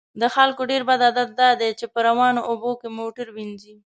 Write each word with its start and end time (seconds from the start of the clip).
د 0.21 0.23
خلکو 0.35 0.61
ډیر 0.71 0.81
بد 0.89 0.99
عادت 1.07 1.29
دا 1.41 1.49
دی 1.61 1.69
چې 1.79 1.85
په 1.93 1.99
روانو 2.07 2.41
اوبو 2.49 2.71
کې 2.79 2.89
موټر 2.99 3.27
وینځي 3.35 3.75